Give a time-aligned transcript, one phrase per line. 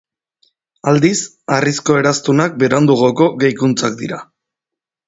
[0.91, 1.19] Aldiz,
[1.57, 4.25] harrizko eraztunak beranduagoko gehikuntzak dira.